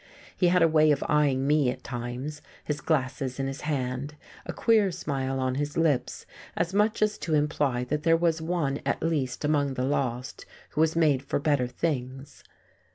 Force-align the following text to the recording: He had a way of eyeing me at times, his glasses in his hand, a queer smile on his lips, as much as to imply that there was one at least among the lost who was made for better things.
He 0.35 0.47
had 0.47 0.63
a 0.63 0.67
way 0.67 0.89
of 0.89 1.03
eyeing 1.07 1.45
me 1.45 1.69
at 1.69 1.83
times, 1.83 2.41
his 2.63 2.81
glasses 2.81 3.39
in 3.39 3.45
his 3.45 3.61
hand, 3.61 4.15
a 4.47 4.51
queer 4.51 4.89
smile 4.89 5.39
on 5.39 5.53
his 5.61 5.77
lips, 5.77 6.25
as 6.55 6.73
much 6.73 7.03
as 7.03 7.19
to 7.19 7.35
imply 7.35 7.83
that 7.83 8.01
there 8.01 8.17
was 8.17 8.41
one 8.41 8.79
at 8.83 9.03
least 9.03 9.45
among 9.45 9.75
the 9.75 9.85
lost 9.85 10.47
who 10.71 10.81
was 10.81 10.95
made 10.95 11.21
for 11.21 11.37
better 11.37 11.67
things. 11.67 12.43